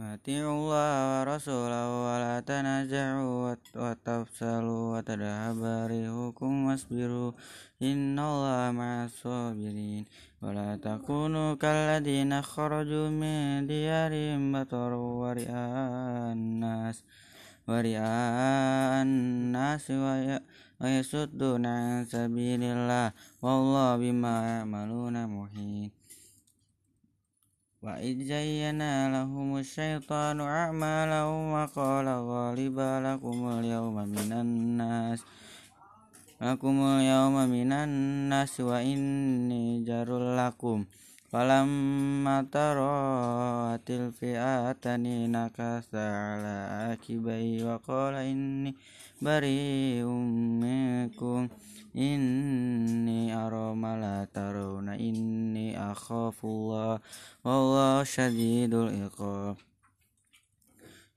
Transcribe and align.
أطيعوا 0.00 0.54
الله 0.56 0.92
ورسوله 1.12 1.84
ولا 2.06 2.40
تنازعوا 2.40 3.56
وتفشلوا 3.76 4.82
وتذهب 4.96 5.60
ريحكم 5.92 6.52
واصبروا 6.66 7.32
إن 7.82 8.18
الله 8.18 8.72
مع 8.80 9.04
الصابرين 9.04 10.04
ولا 10.42 10.76
تكونوا 10.76 11.54
كالذين 11.54 12.42
خرجوا 12.42 13.08
من 13.20 13.66
ديارهم 13.66 14.40
بطروا 14.52 15.10
ورئاء 15.22 16.32
الناس 16.32 16.96
ورئاء 17.68 19.02
الناس 19.02 19.84
ويصدون 20.80 21.66
عن 21.66 22.04
سبيل 22.04 22.62
الله 22.62 23.12
والله 23.42 23.96
بما 23.96 24.36
يعملون 24.48 25.16
محيط 25.36 25.92
وإذ 27.84 28.16
زين 28.24 28.82
لهم 29.12 29.56
الشيطان 29.56 30.40
أعمالهم 30.40 31.52
وقال 31.52 32.06
غالبا 32.08 32.90
لكم 33.06 33.38
اليوم 33.58 33.94
من 33.94 34.32
الناس 34.32 35.20
لكم 36.40 36.76
اليوم 36.82 37.34
من 37.48 37.72
الناس 37.72 38.60
وإني 38.60 39.84
جار 39.84 40.36
لكم 40.36 40.84
فلما 41.32 42.46
ترات 42.52 43.90
الفئتان 43.90 45.32
نكث 45.32 45.94
على 45.94 46.56
عاقبيه 46.72 47.74
وقال 47.74 48.14
إني 48.14 48.74
بريء 49.22 50.04
منكم 50.64 51.48
إني 51.97 53.35
أرى 53.35 53.75
ما 53.75 53.99
لا 54.01 54.27
ترون 54.33 54.89
إني 54.89 55.91
أخاف 55.91 56.45
الله 56.45 56.99
والله 57.45 58.03
شديد 58.03 58.73
العقاب 58.73 59.57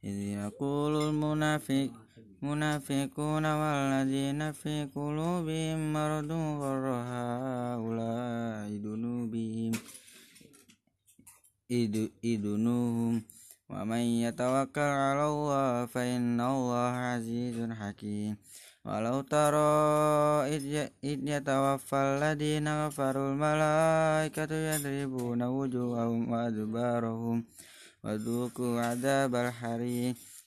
إذ 0.05 0.17
يقول 0.39 1.09
المنافق 1.09 1.91
منافقون 2.43 3.47
والذين 3.47 4.53
في 4.53 4.89
قلوبهم 4.95 5.93
مرض 5.93 6.33
غر 6.33 6.87
هؤلاء 7.13 8.69
ذنوبهم 8.85 9.73
إذنوهم 12.25 13.23
ومن 13.69 14.03
يتوكل 14.25 14.81
على 14.81 15.27
الله 15.27 15.87
فإن 15.87 16.41
الله 16.41 16.93
عزيز 17.11 17.71
حكيم 17.71 18.37
Walau 18.87 19.27
taro 19.27 20.47
idnya 20.47 21.43
tawafal 21.43 22.23
ladina 22.23 22.87
kafarul 22.87 23.35
malaikatu 23.35 24.55
yadribuna 24.55 25.51
wujuhahum 25.51 26.31
wa 26.31 26.47
adbarahum 26.47 27.43
wa 28.07 28.15
dhuku 28.15 28.79
adzabal 28.79 29.51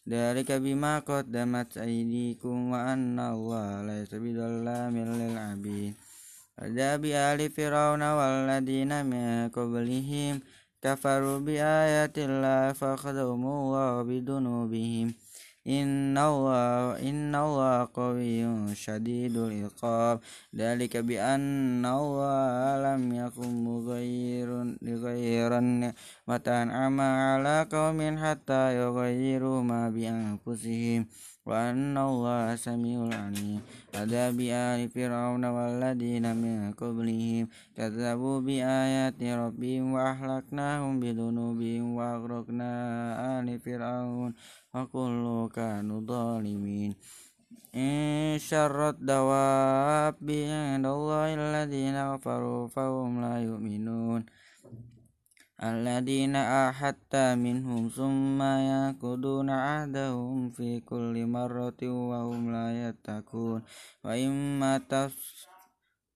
dari 0.02 0.42
kabima 0.48 1.04
kot 1.04 1.28
damat 1.28 1.76
aydikum 1.78 2.72
wa 2.72 2.96
anna 2.96 3.36
Allah 3.36 3.84
laysa 3.84 4.18
bidhallamin 4.18 5.08
lil 5.12 5.36
abid. 5.38 5.94
Adabi 6.56 7.12
ali 7.14 7.52
fir'auna 7.52 8.16
wal 8.16 8.48
ladina 8.48 9.04
min 9.04 9.52
qablihim. 9.52 10.40
Kafaru 10.82 11.46
bi 11.46 11.62
ayatillah 11.62 12.74
fakhadhumu 12.74 13.76
wa 13.76 14.02
bidunubihim 14.02 15.14
إن 15.68 16.18
الله 16.18 16.98
إن 17.10 17.36
الله 17.36 17.90
قوي 17.94 18.42
شديد 18.76 19.38
العقاب. 19.38 20.20
ذلك 20.56 20.98
بأن 20.98 21.86
الله 21.86 22.50
لم 22.86 23.14
يكن 23.14 23.52
مغير 23.64 24.50
لغير 24.82 25.60
نعمة 25.60 26.46
أنعم 26.48 27.02
على 27.02 27.68
قوم 27.72 28.00
حتى 28.18 28.64
يغيروا 28.82 29.62
ما 29.62 29.90
بأنفسهم. 29.90 31.08
وأن 31.52 31.98
الله 31.98 32.56
سميع 32.56 33.12
عليم. 33.12 33.60
عذاب 33.92 34.40
آل 34.40 34.88
فرعون 34.88 35.44
والذين 35.46 36.26
من 36.44 36.72
قبلهم. 36.72 37.46
كذبوا 37.76 38.38
بآيات 38.40 39.20
ربهم 39.20 39.86
وأهلكناهم 39.94 40.94
بذنوبهم 41.04 41.86
وأغرقنا 41.96 42.72
آل 43.40 43.48
فرعون 43.60 44.32
وكل 44.72 45.26
كانوا 45.52 46.00
ظالمين. 46.08 46.92
إن 47.76 48.40
شر 48.40 48.90
الدواب 48.90 50.16
عند 50.24 50.86
الله 50.88 51.28
الذين 51.36 51.98
كفروا 52.16 52.68
فهم 52.68 53.12
لا 53.22 53.36
يؤمنون. 53.44 54.22
الذين 55.64 56.36
أحدت 56.36 57.16
منهم 57.16 57.90
ثم 57.90 58.42
ينقضون 58.42 59.50
عهدهم 59.50 60.50
في 60.50 60.80
كل 60.80 61.26
مرة 61.26 61.82
وهم 61.84 62.52
لا 62.52 62.90
يتقون 62.90 63.62
وإما 64.04 64.82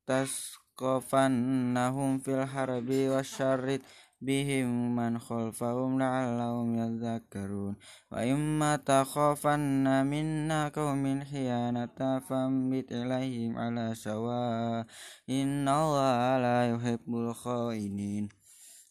تسقفنهم 0.07 2.17
في 2.17 2.43
الحرب 2.43 2.89
والشر 2.89 3.79
بهم 4.21 4.95
من 4.95 5.19
خلفهم 5.19 5.99
لعلهم 5.99 6.75
يذكرون 6.75 7.75
وإما 8.11 8.75
تخافن 8.75 10.05
منا 10.05 10.67
قوم 10.67 11.23
خيانة 11.23 12.19
فانبت 12.19 12.91
إليهم 12.91 13.57
على 13.57 13.95
سواء 13.95 14.85
إن 15.29 15.69
الله 15.69 16.37
لا 16.37 16.71
يحب 16.71 17.15
الخائنين 17.15 18.44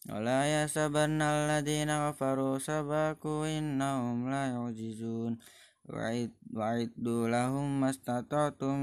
ولا 0.09 0.39
يحسبن 0.45 1.21
الذين 1.21 1.89
كفروا 1.89 2.57
سبقوا 2.59 3.57
إنهم 3.57 4.29
لا 4.29 4.43
يعجزون. 4.53 5.37
وأعدوا 5.85 7.29
لهم 7.29 7.79
ما 7.81 7.89
استطعتم 7.89 8.75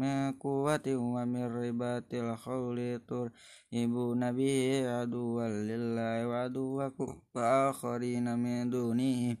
من 0.00 0.32
قوة 0.32 0.86
ومن 0.86 1.44
رباط 1.62 2.14
الخول 2.14 2.78
ترهبون 3.08 4.22
به 4.32 4.54
عدوا 4.86 5.48
لله 5.70 6.28
وعدوكم 6.28 7.10
وآخرين 7.34 8.26
من 8.38 8.70
دونه. 8.70 9.36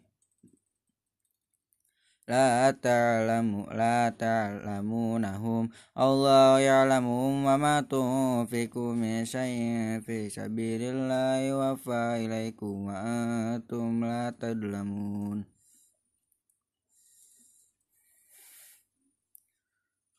لا 2.28 2.70
تعلم 2.70 3.66
لا 3.80 4.08
تعلمونهم. 4.08 5.62
الله 5.98 6.58
يعلمهم 6.58 7.44
وما 7.44 7.80
تنفقوا 7.80 8.92
من 8.94 9.24
شيء 9.24 10.00
في 10.06 10.30
سبيل 10.30 10.80
الله 10.82 11.36
يوفى 11.52 12.02
إليكم 12.24 12.72
وأنتم 12.88 14.04
لا 14.04 14.30
تظلمون. 14.40 15.44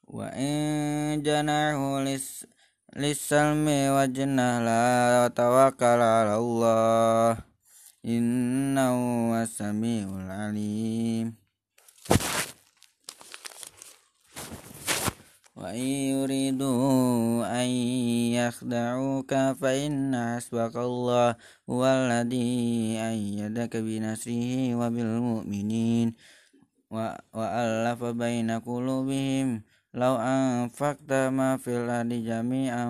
وإن 0.07 1.23
جنحوا 1.25 1.99
للسلم 2.95 3.65
وجنه 3.97 4.49
لا 4.69 5.27
توكل 5.27 6.01
على 6.15 6.35
الله 6.37 7.37
إنه 8.05 8.93
هو 9.29 9.33
السميع 9.43 10.07
العليم. 10.21 11.44
وإن 15.55 15.85
يريدوا 16.13 17.63
أن 17.63 17.69
يخدعوك 18.37 19.31
فإن 19.33 20.15
حسبك 20.35 20.75
الله 20.75 21.35
هو 21.69 21.81
الذي 21.85 22.99
أيدك 23.01 23.77
بنصره 23.77 24.75
وبالمؤمنين 24.75 26.13
وألف 27.33 28.03
بين 28.03 28.51
قلوبهم 28.51 29.61
لو 29.93 30.13
أنفقت 30.15 31.11
ما 31.33 31.57
في 31.57 31.71
الأرض 31.77 32.13
جميعا 32.13 32.85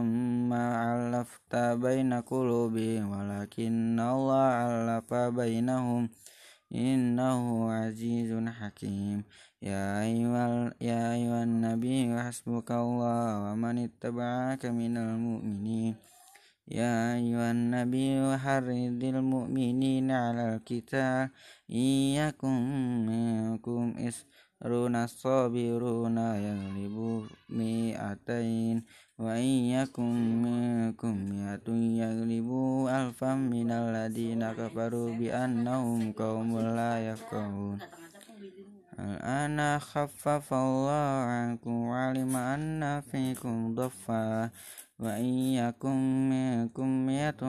ما 0.52 0.66
ألفت 0.94 1.56
بين 1.56 2.14
قلوبهم 2.14 3.04
ولكن 3.12 4.00
الله 4.00 4.50
ألف 4.68 5.14
بينهم 5.14 6.10
إنه 6.74 7.72
عزيز 7.72 8.32
حكيم. 8.48 9.24
يا 9.62 10.02
أيها, 10.02 10.74
يا 10.82 11.14
أيها 11.14 11.44
النبي 11.44 12.20
حسبك 12.22 12.72
الله 12.72 13.52
ومن 13.52 13.78
اتبعك 13.78 14.66
من 14.66 14.98
المؤمنين. 14.98 15.96
يا 16.68 17.16
أيها 17.16 17.52
النبي 17.52 18.38
حرد 18.38 19.04
المؤمنين 19.04 20.12
على 20.12 20.56
الكتاب 20.56 21.30
إن 21.72 21.88
يكن 22.22 22.58
منكم 23.06 23.94
إسر 23.98 24.26
رون 24.66 24.96
الصابرون 24.96 26.18
يغلبوا 26.18 27.22
مئتين. 27.50 28.84
وإن 29.16 29.50
يكن 29.80 30.42
منكم 30.44 31.16
مئة 31.32 31.68
يغلبوا 31.72 32.76
ألفا 32.92 33.36
من 33.36 33.72
الذين 33.72 34.52
كفروا 34.52 35.10
بأنهم 35.16 36.12
قوم 36.12 36.60
لا 36.60 36.94
يفقهون. 37.12 37.78
الآن 39.00 39.80
خفف 39.80 40.54
الله 40.54 41.14
عنكم 41.32 41.72
وعلم 41.72 42.36
أن 42.36 43.02
فيكم 43.02 43.76
ضفا. 43.76 44.50
وإن 45.00 45.32
يكن 45.64 46.30
منكم 46.30 46.88
مئة 47.06 47.42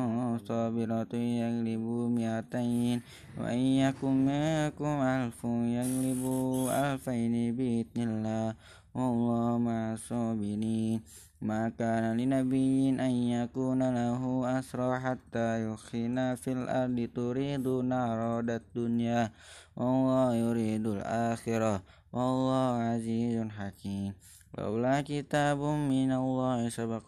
صابرة 0.46 1.12
يغلبوا 1.14 2.08
مئتين. 2.08 3.02
وإن 3.38 3.58
يكن 3.58 4.14
منكم 4.26 4.92
ألف 5.02 5.40
يغلبوا 5.44 6.70
ألفين 6.70 7.34
بإذن 7.56 7.98
الله. 8.08 8.54
والله 8.94 9.58
مع 9.58 9.92
الصابرين. 9.92 11.25
ما 11.40 11.68
كان 11.68 12.16
لنبي 12.16 12.88
أن 12.88 13.10
يكون 13.10 13.94
له 13.94 14.22
أسرى 14.58 15.00
حتى 15.00 15.68
يخين 15.68 16.34
في 16.34 16.52
الأرض 16.52 17.08
تريدون 17.14 17.92
عرض 17.92 18.50
الدنيا 18.50 19.32
والله 19.76 20.34
يريد 20.34 20.86
الآخرة 20.86 21.82
والله 22.12 22.72
عزيز 22.88 23.48
حكيم. 23.48 24.14
لولا 24.58 25.00
كتاب 25.00 25.60
من 25.60 26.12
الله 26.12 26.68
سبق 26.68 27.06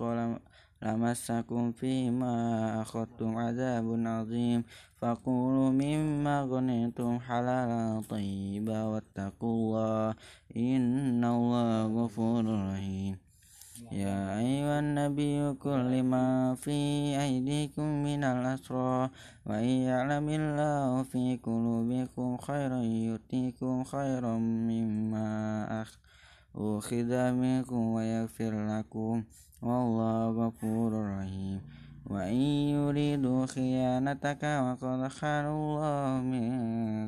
لمسكم 0.82 1.72
فيما 1.72 2.34
أخذتم 2.82 3.36
عذاب 3.36 3.86
عظيم. 4.06 4.64
فقولوا 5.00 5.70
مما 5.70 6.42
غنيتم 6.42 7.20
حلالا 7.20 8.02
طيبا 8.08 8.82
واتقوا 8.84 9.54
الله 9.56 10.14
إن 10.56 11.25
الله 11.25 11.86
غفور 11.96 12.44
رحيم. 12.44 13.27
يا 13.78 14.38
أيها 14.38 14.78
النبي 14.78 15.54
كل 15.54 16.02
ما 16.02 16.54
في 16.54 16.70
أيديكم 17.22 17.82
من 17.82 18.25
الأسرى 18.25 19.10
وإن 19.46 19.69
يعلم 19.86 20.28
الله 20.28 21.02
في 21.02 21.38
قلوبكم 21.42 22.36
خيرا 22.36 22.80
يؤتيكم 22.82 23.84
خيرا 23.84 24.34
مما 24.38 25.28
أخذ 26.54 27.10
منكم 27.32 27.82
ويغفر 27.94 28.52
لكم 28.66 29.25
والله 29.62 30.30
غفور 30.30 30.90
رحيم. 31.19 31.60
وإن 32.06 32.40
يريدوا 32.75 33.46
خيانتك 33.46 34.42
وقد 34.42 35.08
خانوا 35.08 35.58
الله 35.60 36.22
من 36.22 36.50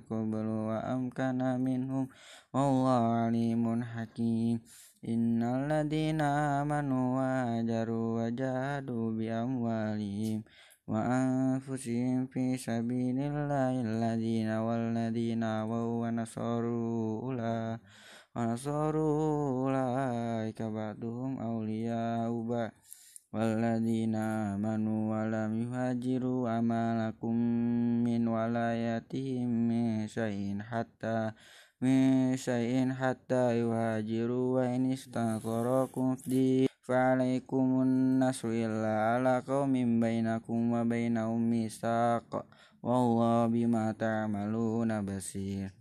قبل 0.01 0.47
وأمكن 0.47 1.39
منهم 1.61 2.09
والله 2.55 3.03
عليم 3.25 3.85
حكيم. 3.85 4.61
Innaladzina 5.01 6.61
amanu 6.61 7.17
wa 7.17 7.57
ajaru 7.57 8.21
wa 8.21 8.29
jahadu 8.29 9.17
bi 9.17 9.33
amwalihim 9.33 10.45
wa 10.85 11.01
anfusihim 11.01 12.29
fi 12.29 12.61
sabilillahi 12.61 13.81
alladzina 13.81 14.61
waladina 14.61 15.65
wa 15.65 16.05
nasaru 16.13 17.17
ula 17.17 17.81
wa 18.37 18.41
nasaru 18.45 19.09
ulaika 19.73 20.69
ba'duhum 20.69 21.41
awliya 21.41 22.29
uba. 22.29 22.69
Waladina 23.33 24.53
amanu 24.53 25.17
wa 25.17 25.25
lam 25.25 25.65
yuhajiru 25.65 26.45
amalakum 26.45 27.41
min 28.05 28.29
walayatihim 28.29 29.49
min 29.49 30.61
hatta 30.61 31.33
من 31.82 32.38
شيء 32.38 32.92
حتى 32.94 33.60
يهاجروا 33.60 34.56
وإن 34.56 34.92
استنصركم 34.92 36.16
في 36.16 36.68
فعليكم 36.82 37.82
النصر 37.82 38.48
إلا 38.48 38.94
على 39.10 39.44
قوم 39.48 40.00
بينكم 40.00 40.72
وبينهم 40.72 41.50
ميثاق 41.50 42.46
والله 42.84 43.48
بما 43.48 43.92
تعملون 43.92 45.06
بصير 45.06 45.74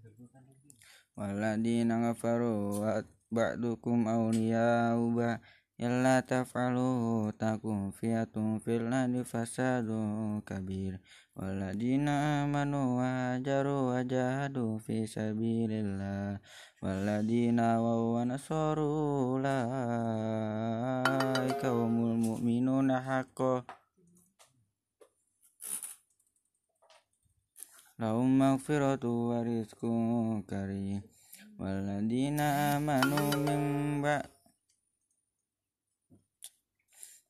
والذين 1.16 1.90
كفروا 2.12 3.02
بعضكم 3.30 4.08
أولياء 4.08 5.08
بعض 5.08 5.40
إلا 5.80 6.20
تفعلوا 6.20 7.30
تكن 7.30 7.90
فئة 7.90 8.58
في 8.58 8.76
الأرض 8.76 9.22
فساد 9.22 9.88
كبير 10.46 11.00
Waladina 11.39 12.43
amanu 12.43 12.99
wajaru 12.99 13.87
wajahadu 13.95 14.75
fi 14.83 15.07
sabilillah. 15.07 16.35
Waladina 16.83 17.79
wa 17.79 18.27
nasaru 18.27 19.39
Kau 21.63 21.87
umul 21.87 22.19
mu'minuna 22.19 22.99
haqqo. 22.99 23.63
Lahum 28.03 28.35
maghfiratu 28.35 29.31
wa 29.31 29.39
karim. 30.43 30.99
Waladina 31.55 32.75
amanu 32.75 33.15
min 33.47 33.63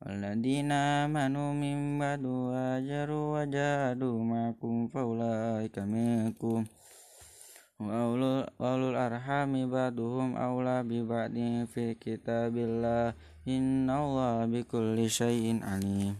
والذين 0.03 0.73
آمنوا 0.73 1.51
من 1.53 1.99
بعد 1.99 2.25
وهاجروا 2.25 3.25
وجاهدوا 3.35 4.19
معكم 4.25 4.89
فأولئك 4.89 5.77
منكم 5.79 6.65
وأولو 7.81 8.89
الأرحام 8.91 9.53
بعضهم 9.71 10.37
أولى 10.37 10.77
ببعض 10.83 11.37
في 11.73 11.95
كتاب 11.95 12.55
الله 12.57 13.15
إن 13.49 13.91
الله 13.91 14.47
بكل 14.47 14.99
شيء 15.11 15.47
عليم 15.65 16.15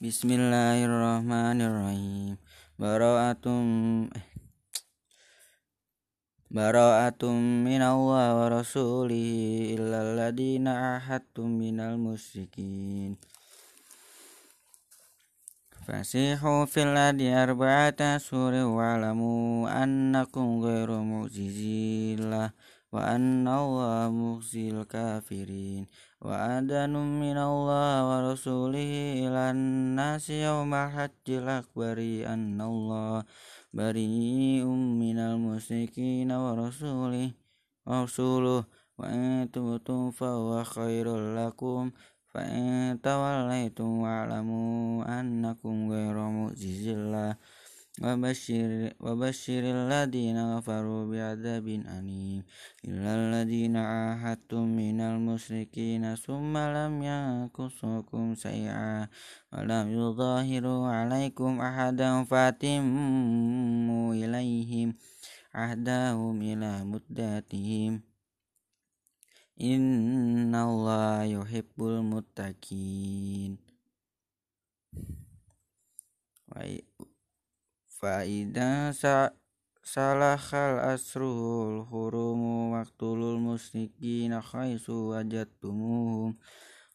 بسم 0.00 0.28
الله 0.28 0.76
الرحمن 0.84 1.58
الرحيم 1.68 2.36
براءة 2.78 3.46
Bara'atum 6.51 7.63
minallah 7.63 8.35
wa 8.35 8.51
rasulihi 8.51 9.71
illal 9.71 10.19
ladina 10.19 10.99
ahadtum 10.99 11.47
minal 11.47 11.95
musyrikin. 11.95 13.15
Fasihu 15.87 16.67
fil 16.67 16.91
ladhi 16.91 17.31
arba'ata 17.31 18.19
suri 18.19 18.67
wa'lamu 18.67 19.63
annakum 19.63 20.59
ghairu 20.59 20.99
mu'jizillah 21.07 22.51
wa 22.91 22.99
anna 22.99 23.63
Allah 23.63 24.11
kafirin. 24.91 25.87
وأذن 26.20 26.94
من 27.20 27.38
الله 27.38 27.92
ورسوله 28.10 28.90
إلى 29.24 29.42
الناس 29.50 30.30
يوم 30.30 30.74
الحج 30.74 31.26
الأكبر 31.28 31.98
أن 32.32 32.60
الله 32.60 33.24
بريء 33.74 34.64
من 35.02 35.18
المشركين 35.18 36.32
ورسوله 36.32 37.30
ورسوله 37.86 38.64
وإن 38.98 39.50
تبتم 39.52 40.10
فهو 40.10 40.64
خير 40.64 41.06
لكم 41.36 41.90
فإن 42.32 43.00
توليتم 43.02 43.88
واعلموا 43.98 45.20
أنكم 45.20 45.92
غير 45.92 46.16
معجز 46.36 46.88
الله 46.88 47.36
وبشر, 47.99 48.95
وبشر 49.03 49.63
الذين 49.75 50.37
غفروا 50.39 51.01
بعذاب 51.11 51.67
أليم. 51.67 52.43
إلا 52.87 53.11
الذين 53.19 53.75
عاهدتم 53.75 54.63
من 54.63 55.01
المشركين 55.01 56.15
ثم 56.15 56.55
لم 56.57 57.03
ينقصوكم 57.03 58.35
شيئا 58.35 59.07
ولم 59.51 59.85
يظاهروا 59.91 60.87
عليكم 60.87 61.51
أحدا 61.61 62.23
فأتموا 62.23 64.13
إليهم 64.15 64.95
عهدهم 65.53 66.41
إلى 66.41 66.71
مدتهم. 66.83 68.01
إن 69.61 70.55
الله 70.55 71.23
يحب 71.23 71.77
المتقين. 71.79 73.57
faida 78.01 78.89
sa 78.97 79.29
salah 79.85 80.33
hal 80.33 80.81
asrul 80.97 81.85
hurumu 81.85 82.73
waqtulul 82.73 83.37
musrikina 83.37 84.41
khaisu 84.41 85.13
wajattumuhum 85.13 86.33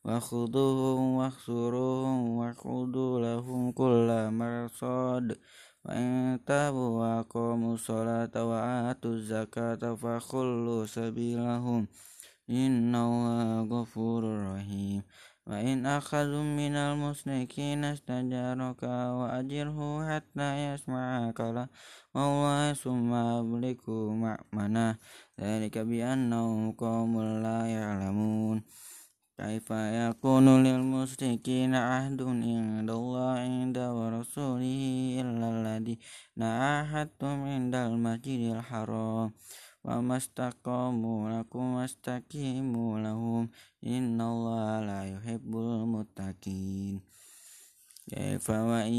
wa 0.02 0.18
khuduhum 0.18 1.14
wa 1.14 1.30
waksurum 1.30 2.42
wakudulahum 2.42 3.70
kulla 3.70 4.34
marsad. 4.34 5.38
Wa 5.86 5.94
intabu 5.94 6.98
wakomu 6.98 7.78
wa 7.78 8.26
wa 8.42 8.90
atu 8.90 9.22
zakata 9.22 9.94
fa 9.94 10.18
khullu 10.18 10.90
sabilahum. 10.90 11.86
Innahu 12.50 13.66
ghafurur 13.70 14.58
rahim. 14.58 15.02
وإن 15.46 15.86
أخذ 15.86 16.30
من 16.60 16.76
المشركين 16.76 17.84
استجارك 17.84 18.82
وأجره 19.18 19.78
حتى 20.10 20.48
يسمع 20.66 21.30
كلام 21.30 21.68
الله 22.16 22.72
ثم 22.72 23.12
أبلغه 23.12 24.12
مأمنه. 24.24 24.98
ذلك 25.40 25.78
بأنهم 25.78 26.72
قوم 26.72 27.22
لا 27.42 27.66
يعلمون. 27.66 28.62
كيف 29.38 29.70
يكون 29.70 30.46
للمشركين 30.64 31.74
عهد 31.74 32.22
عند 32.22 32.90
الله 32.90 33.30
عند 33.30 33.78
ورسوله 33.78 34.80
إلا 35.20 35.46
الذين 35.54 35.98
عاهدتم 36.42 37.36
عند 37.52 37.74
المسجد 37.74 38.40
الحرام؟ 38.56 39.32
وما 39.85 40.17
استقاموا 40.17 41.39
لكم 41.39 41.63
واستقيموا 41.73 42.99
لهم 42.99 43.49
إن 43.83 44.21
الله 44.21 44.79
لا 44.85 45.01
يحب 45.13 45.55
المتقين 45.55 47.01
كيف 48.09 48.49
وإن 48.49 48.93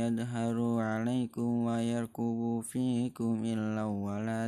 يظهروا 0.00 0.82
عليكم 0.82 1.48
ويركبوا 1.64 2.62
فيكم 2.62 3.44
إلا 3.44 3.84
ولا 3.84 4.46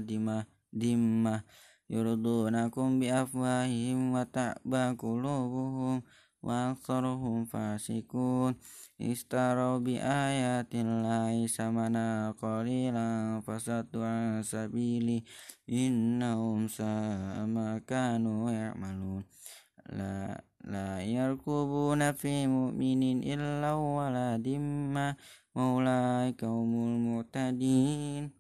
دمة 0.73 1.43
يرضونكم 1.91 3.01
بأفواههم 3.01 4.13
وتأبى 4.13 4.85
قلوبهم 4.99 6.03
وأكثرهم 6.43 7.45
فاسقون 7.45 8.55
اشتروا 9.02 9.78
بآيات 9.78 10.74
الله 10.76 11.48
ثمنا 11.48 12.32
قليلا 12.42 13.42
فصدوا 13.46 14.06
عن 14.06 14.44
سبيله 14.44 15.22
إنهم 15.70 16.68
ساء 16.68 17.46
ما 17.46 17.78
كانوا 17.88 18.52
يعملون. 18.52 19.24
لا, 19.90 20.42
لا 20.66 21.02
يركبون 21.02 22.12
في 22.12 22.48
مؤمن 22.48 23.24
إلا 23.24 23.74
ولا 23.74 24.38
ذمة 24.38 25.16
أولئك 25.58 26.44
هم 26.44 26.72
المعتدين 26.74 28.32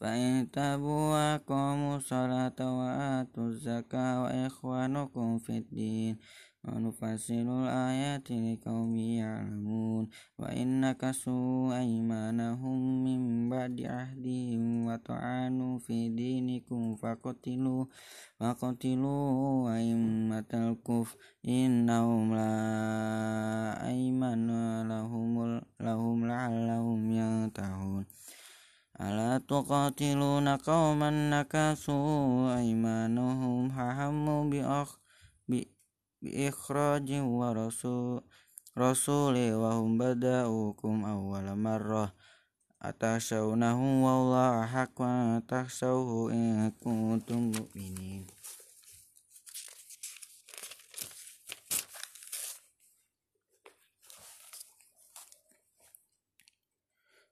فإن 0.00 0.50
تابوا 0.50 1.02
وأقاموا 1.12 1.96
الصلاة 1.96 2.58
وآتوا 2.60 3.46
الزكاة 3.46 4.22
وإخوانكم 4.22 5.38
في 5.38 5.52
الدين. 5.58 6.18
ونفصل 6.63 7.33
الآيات 7.33 8.31
لقوم 8.31 8.95
يعلمون 8.95 10.09
وإن 10.39 10.81
نكثوا 10.81 11.79
أيمانهم 11.79 13.03
من 13.03 13.49
بعد 13.49 13.81
عهدهم 13.81 14.85
وطعنوا 14.85 15.79
في 15.79 16.09
دينكم 16.09 16.95
فقتلوا 16.95 17.85
فقتلوا 18.39 19.75
أئمة 19.77 20.51
الكفر 20.53 21.17
إنهم 21.47 22.35
لا 22.35 23.87
أيمان 23.87 24.47
لهم, 24.89 25.61
لهم 25.79 26.27
لعلهم 26.27 27.11
ينتهون 27.11 28.05
ألا 29.01 29.37
تقاتلون 29.37 30.47
قوما 30.47 31.09
نكثوا 31.29 32.57
أيمانهم 32.57 33.71
هموا 33.71 34.43
بأخ 34.49 34.99
biikhrajin 36.24 37.28
wa 37.28 37.52
rasul 37.52 38.24
rasuli 38.72 39.52
wa 39.52 39.76
hum 39.76 40.00
bada'ukum 40.00 41.04
awwal 41.04 41.52
marrah. 41.52 42.16
Atashawnahu 42.84 44.04
wa 44.04 44.10
Allah 44.20 44.68
haqqa 44.68 45.40
tahsawhu 45.44 46.28
in 46.32 46.72
kuntum 46.80 47.52
mu'minin. 47.52 48.24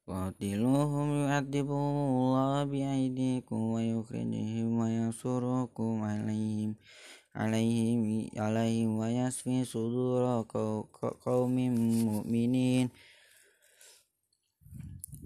Qatiluhum 0.09 1.25
yu'adibuhumullah 1.25 2.69
bi'aidikum 2.69 3.77
wa 3.77 3.81
yukhrijihim 3.81 4.77
wa 4.77 4.89
yansurukum 4.89 6.05
alaihim 6.05 6.77
alaihim 7.33 8.29
alaihim 8.37 9.01
wa 9.01 9.09
yasfi 9.09 9.65
kau 10.47 10.89
qaumin 11.25 11.73
mu'minin. 12.05 12.93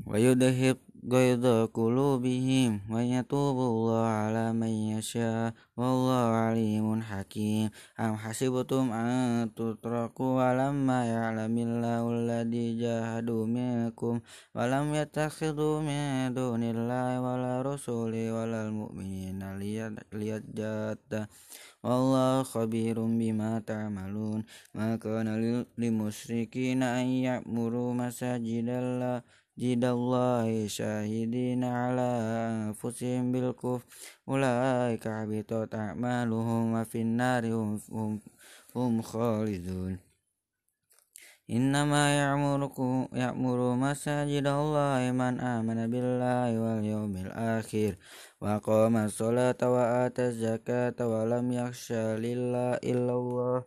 Wa 0.07 0.23
yudhib 0.23 0.79
غيظ 1.06 1.46
قلوبهم 1.74 2.82
ويتوب 2.94 3.58
الله 3.58 4.06
على 4.06 4.54
من 4.54 4.74
يشاء 4.94 5.54
والله 5.78 6.26
عليم 6.46 7.02
حكيم 7.02 7.70
أم 8.00 8.16
حسبتم 8.16 8.92
أن 8.94 9.50
تتركوا 9.58 10.32
ولما 10.38 11.00
يعلم 11.06 11.56
الله 11.58 12.02
الذي 12.14 12.68
جاهدوا 12.80 13.46
منكم 13.46 14.20
ولم 14.56 14.86
يتخذوا 14.94 15.82
من 15.82 16.34
دون 16.34 16.64
الله 16.64 17.10
ولا 17.22 17.62
رسوله 17.62 18.26
ولا 18.38 18.68
المؤمنين 18.68 19.40
ليجاد 20.14 21.28
والله 21.84 22.44
خبير 22.44 22.98
بما 23.02 23.60
تعملون 23.60 24.44
ما 24.78 24.96
كان 24.96 25.28
للمشركين 25.78 26.84
أن 26.84 27.06
يأمروا 27.06 27.94
مساجد 27.94 28.70
الله 28.70 29.22
جد 29.59 29.85
الله 29.85 30.67
شاهدين 30.67 31.65
على 31.65 32.09
أنفسهم 32.53 33.33
بالكفر 33.33 33.85
أولئك 34.29 35.09
حبطت 35.09 35.75
أعمالهم 35.75 36.63
وفي 36.75 37.01
النار 37.01 37.47
هم, 37.53 38.21
هم, 38.77 39.03
خالدون 39.03 39.99
إنما 41.51 42.03
يعمركم 42.19 43.09
يأمر 43.13 43.75
مساجد 43.75 44.47
الله 44.47 45.13
من 45.13 45.41
آمن 45.41 45.79
بالله 45.91 46.51
واليوم 46.61 47.17
الآخر 47.17 47.93
وقام 48.41 48.97
الصلاة 48.97 49.61
وآتى 49.63 50.23
الزكاة 50.27 50.99
ولم 51.01 51.53
يخشى 51.53 52.17
لله 52.17 52.71
إلا 52.91 53.13
الله 53.13 53.65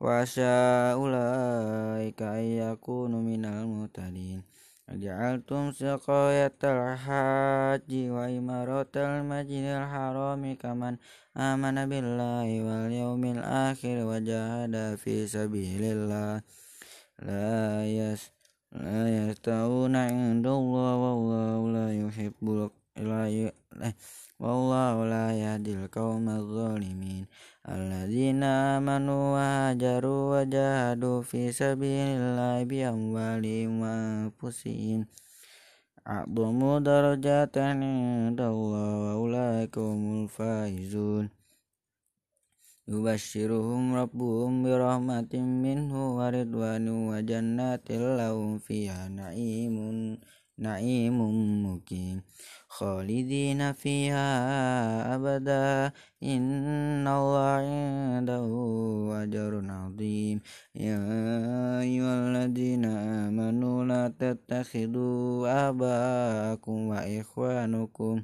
وعسى 0.00 0.52
أولئك 0.98 2.22
أن 2.22 2.44
يكونوا 2.62 3.22
من 3.22 3.44
المهتدين 3.44 4.51
Ja'altum 4.92 5.72
siqayatal 5.72 7.00
haji 7.00 8.12
wa 8.12 8.28
imaratal 8.28 9.24
masjidil 9.24 9.88
harami 9.88 10.52
kaman 10.60 11.00
amanabil 11.32 12.04
billahi 12.04 12.60
wal 12.60 12.92
yaumil 12.92 13.40
akhir 13.40 14.04
wajah 14.04 14.68
dafi 14.68 15.24
fi 15.24 15.32
sabilillah 15.32 16.44
la 17.24 17.88
yas 17.88 18.36
la 18.68 19.08
yastauna 19.08 20.12
indallahi 20.12 21.00
wa 21.00 21.72
la 21.72 21.86
yuhibbul 21.96 22.68
la 23.00 23.32
Wallahu 24.42 25.06
la 25.06 25.30
yahdil 25.30 25.86
qaumadh 25.86 26.42
dhalimin 26.50 27.30
alladzina 27.62 28.82
amanu 28.82 29.38
wa 29.38 29.70
hajaru 29.70 30.34
wa 30.34 30.42
jahadu 30.42 31.22
fi 31.22 31.54
sabilillahi 31.54 32.66
bi 32.66 32.82
amwalihim 32.82 33.78
wa 33.78 33.94
anfusihim. 33.94 35.06
A'dhamu 36.02 36.82
darajatan 36.82 37.86
indallahi 37.86 38.98
wa 39.06 39.14
ulaika 39.22 39.78
faizun. 40.26 41.30
Yubashiruhum 42.90 43.94
rabbuhum 43.94 44.66
birahmatin 44.66 45.62
minhu 45.62 46.18
wa 46.18 46.34
ridwanu 46.34 47.14
wa 47.14 47.22
jannatin 47.22 48.18
lahum 48.18 48.58
fiha 48.58 49.06
na'imun 49.06 50.18
na'imun 50.58 51.62
mukim 51.62 52.26
خالدين 52.72 53.72
فيها 53.72 54.28
أبدا. 55.14 55.92
إن 56.22 57.04
الله 57.04 57.52
عنده 57.52 58.46
أجر 59.22 59.52
عظيم. 59.68 60.40
يا 60.74 61.00
أيها 61.84 62.14
الذين 62.28 62.84
آمنوا 63.28 63.84
لا 63.84 64.04
تتخذوا 64.08 65.68
آباءكم 65.68 66.78
وإخوانكم 66.88 68.22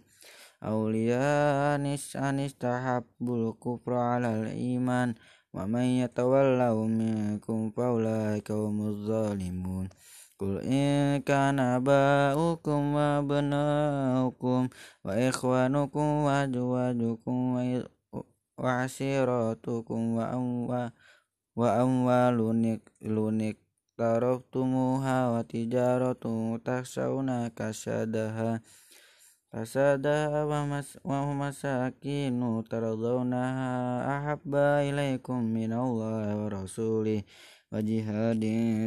أولياء 0.62 1.76
أن 2.16 2.36
استحبوا 2.48 3.36
الكفر 3.50 3.92
على 3.94 4.28
الإيمان. 4.40 5.14
ومن 5.54 5.86
يتولوا 6.02 6.86
منكم 6.88 7.70
فأولئك 7.76 8.50
هم 8.50 8.76
الظالمون. 8.80 9.88
Kul 10.38 10.62
in 10.62 11.18
kana 11.26 11.82
ba'ukum 11.82 12.94
wa 12.94 13.18
banaukum 13.26 14.70
wa 15.02 15.12
ikhwanukum 15.18 16.30
wa 16.30 16.46
juwajukum 16.46 17.58
wa 18.54 18.70
asiratukum 18.86 20.14
wa 20.14 20.30
amwa 20.30 20.94
wa 21.58 21.68
amwalunik 21.82 22.86
lunik 23.02 23.58
taraftumuha 23.98 25.34
wa 25.34 25.42
tijaratun 25.42 26.62
taksauna 26.62 27.50
kasadaha 27.50 28.62
kasadaha 29.50 30.46
wa, 30.46 30.70
mas, 30.70 30.94
wa 31.02 31.34
masakinu 31.34 32.62
taradawnaha 32.62 34.06
ahabba 34.06 34.86
ilaikum 34.86 35.42
minallahi 35.50 36.34
wa 36.38 36.46
rasulih 36.46 37.26
وجهاد 37.71 38.43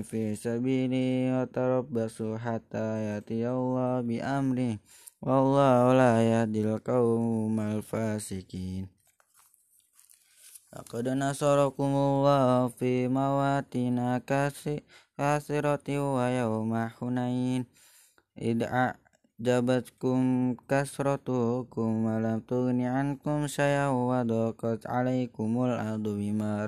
في 0.09 0.23
سبيله 0.35 1.09
وتربصوا 1.41 2.39
حتى 2.39 2.87
يأتي 3.07 3.49
الله 3.49 4.01
بأمره 4.01 4.79
والله 5.23 5.79
لا 5.95 6.13
يهدي 6.31 6.61
القوم 6.65 7.61
الفاسقين 7.61 8.87
لقد 10.77 11.09
نصركم 11.09 11.93
الله 12.11 12.69
في 12.69 13.09
مواطن 13.09 13.99
كثيرة 14.27 15.89
ويوم 15.89 16.73
حنين 16.95 17.61
إذ 18.39 18.61
jabatkum 19.37 20.57
kasratukum 20.65 22.09
walam 22.09 22.41
tughni 22.41 22.89
ankum 22.89 23.45
syai'an 23.45 23.93
wa 23.93 24.25
daqat 24.25 24.89
'alaikumul 24.89 25.77
ardu 25.77 26.17
bima 26.17 26.65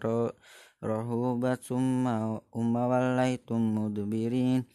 rahubat 0.83 1.63
summa 1.63 2.43
umma 2.51 2.91
wallaitum 2.91 3.57
mudbirin. 3.79 4.67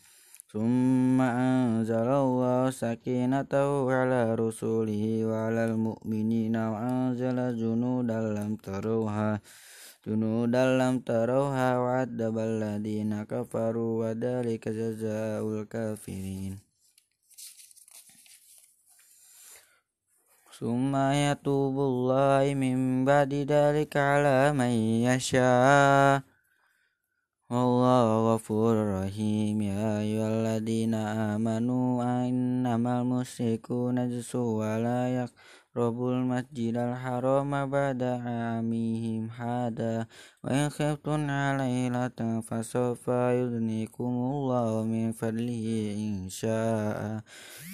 Summa 0.49 1.37
anzalallahu 1.37 2.73
sakinatahu 2.73 3.85
ala 3.93 4.33
rusulihi 4.33 5.29
wa 5.29 5.53
ala 5.53 5.69
al-mu'minina 5.69 6.73
wa 6.73 6.79
anzala 7.13 7.53
junudan 7.53 8.33
lam 8.33 8.57
tarawha. 8.57 9.45
Junudan 10.01 10.81
lam 10.81 11.05
tarawha 11.05 11.77
wa 11.77 12.01
adabal 12.01 12.65
ladina 12.65 13.29
kafaru 13.29 14.01
wa 14.01 14.17
ثم 20.59 20.97
يتوب 20.97 21.77
الله 21.79 22.55
من 22.55 23.05
بعد 23.05 23.35
ذلك 23.35 23.97
على 23.97 24.53
من 24.53 24.73
يشاء 25.07 26.23
والله 27.51 28.35
غفور 28.35 28.75
رحيم 29.03 29.63
يا 29.63 30.01
أيها 30.01 30.29
الذين 30.29 30.95
آمنوا 30.95 32.03
إنما 32.29 33.01
المشركون 33.01 33.95
نجس 33.95 34.35
ولا 34.35 35.25
يقربوا 35.79 36.13
المسجد 36.13 36.77
الحرام 36.77 37.51
بعد 37.71 38.03
عامهم 38.03 39.31
هذا 39.31 40.07
وإن 40.45 40.69
خفتم 40.71 41.31
عليلة 41.31 42.19
فسوف 42.43 43.09
يغنيكم 43.09 44.13
الله 44.33 44.85
من 44.85 45.13
فضله 45.13 45.67
إن 45.99 46.29
شاء 46.29 47.23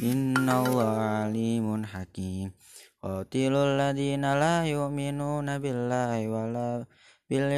إن 0.03 0.49
الله 0.49 0.89
عليم 1.01 1.85
حكيم 1.85 2.53
qatilul 3.05 3.77
ladina 3.77 4.33
la 4.33 4.65
yu'minuna 4.65 5.61
billahi 5.61 6.25
wala 6.25 6.89
bil 7.25 7.49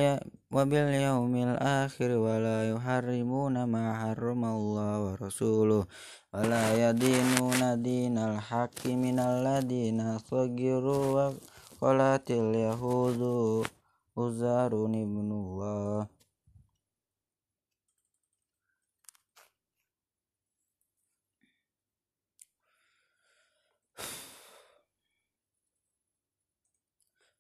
wa 0.47 0.63
bil 0.63 0.89
yaumil 0.95 1.59
akhir 1.59 2.15
wa 2.15 2.39
la 2.39 2.71
yuharrimuna 2.71 3.67
ma 3.67 3.99
harramallahu 3.99 5.11
wa 5.11 5.19
rasuluhu 5.19 5.91
wa 6.31 6.39
la 6.47 6.71
yadinuna 6.71 7.75
dinal 7.75 8.39
haqqi 8.39 8.95
minal 8.95 9.43
ladina 9.43 10.23
sagiru 10.23 11.19
wa 11.19 11.35
qalatil 11.83 12.55
yahudu 12.55 13.67
uzarun 14.15 14.95
ibnullah 14.95 16.07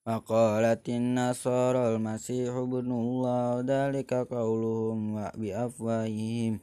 وقالت 0.07 0.89
النصارى 0.89 1.97
المسيح 1.97 2.55
ابن 2.55 2.89
الله 2.93 3.51
ذلك 3.67 4.15
قولهم 4.15 5.31
بأفواههم 5.35 6.61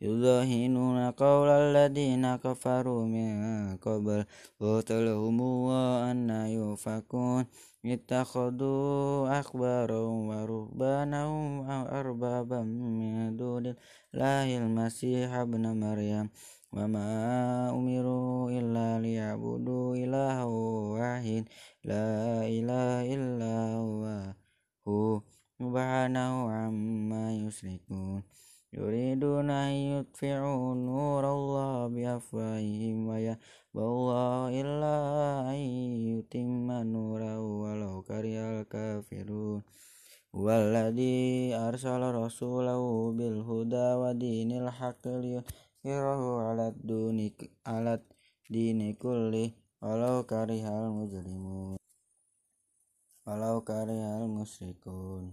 يضاهنون 0.00 1.10
قول 1.10 1.48
الذين 1.48 2.36
كفروا 2.36 3.04
من 3.04 3.32
قبل 3.76 4.24
قتلهم 4.60 5.36
الله 5.40 6.10
أن 6.10 6.30
يؤفكون. 6.30 7.44
اتخذوا 7.86 9.40
أخبارهم 9.40 10.28
ورهبانهم 10.28 11.70
أربابا 12.00 12.60
من 12.62 13.36
دون 13.36 13.74
الله 14.14 14.48
المسيح 14.58 15.28
ابن 15.34 15.64
مريم. 15.80 16.30
وما 16.72 17.10
أمروا 17.70 18.50
إلا 18.50 19.00
ليعبدوا 19.00 19.96
إله 19.96 20.46
واحد 20.96 21.44
لا 21.84 22.08
إله 22.46 23.14
إلا 23.14 23.54
هو 23.74 24.02
هو 24.88 25.20
سبحانه 25.58 26.50
عما 26.50 27.24
يشركون 27.34 28.22
يريدون 28.72 29.50
أن 29.50 29.72
يطفئوا 29.72 30.74
نور 30.74 31.24
الله 31.32 31.88
بأفواههم 31.88 32.96
ويأبى 33.08 33.84
الله 33.92 34.60
إلا 34.60 34.96
أن 35.50 35.60
يتم 36.12 36.68
نوره 36.72 37.40
ولو 37.62 38.02
كره 38.02 38.60
الكافرون 38.60 39.62
هو 40.34 40.50
الذي 40.50 41.54
أرسل 41.54 42.02
رسوله 42.14 43.12
بالهدى 43.12 43.88
ودين 44.02 44.50
الحق 44.52 45.04
yarahu 45.86 46.42
alat 46.50 46.74
dunik 46.88 47.36
alat 47.62 48.02
dini 48.50 48.98
kulli 48.98 49.54
walau 49.78 50.26
karihal 50.26 50.90
muslimu 50.90 51.78
walau 53.22 53.62
karihal 53.62 54.26
musrikun 54.26 55.30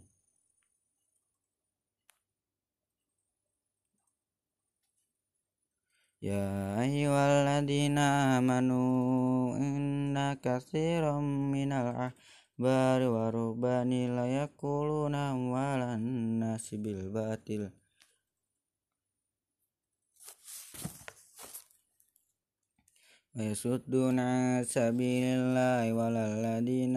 Ya 6.24 6.80
ayyuhalladzina 6.80 8.40
amanu 8.40 8.80
inna 9.60 10.40
katsiran 10.40 11.52
minal 11.52 11.92
ahbari 11.92 13.12
warubani 13.12 14.08
la 14.08 14.24
yaquluna 14.32 15.36
amwalan 15.36 16.40
batil. 17.12 17.83
ويصدون 23.36 24.20
عن 24.20 24.64
سبيل 24.64 25.24
الله 25.24 25.94
والذين 25.94 26.96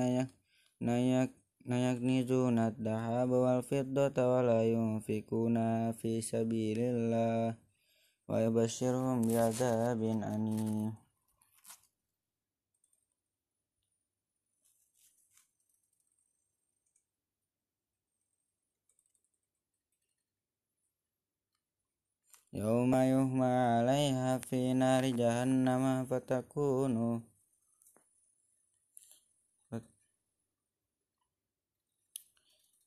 يكنزون 1.86 2.58
الذهب 2.58 3.30
والفضة 3.30 4.16
ولا 4.36 4.60
ينفقون 4.62 5.56
في 5.92 6.20
سبيل 6.20 6.78
الله 6.80 7.54
ويبشرهم 8.28 9.16
بعذاب 9.28 10.00
أليم. 10.02 11.05
يوم 22.53 22.95
يهمى 22.95 23.45
عليها 23.45 24.37
في 24.37 24.73
نار 24.73 25.05
جهنم 25.05 26.05
فتكون 26.05 27.23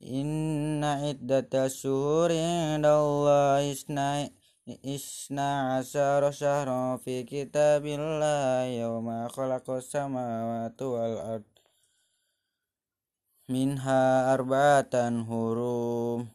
إن 0.02 0.84
عدة 0.84 1.66
الشهور 1.66 2.32
عند 2.32 2.86
الله 2.86 3.72
إثنا 4.68 5.76
عشر 5.76 6.30
شهرا 6.30 6.96
في 6.96 7.22
كتاب 7.22 7.86
الله 7.86 8.64
يوم 8.64 9.28
خلق 9.28 9.70
السماوات 9.70 10.82
والأرض 10.82 11.42
منها 13.48 14.34
أربعة 14.34 14.94
هروم 15.30 16.28